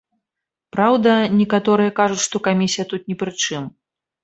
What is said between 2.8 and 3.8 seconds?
тут не пры чым.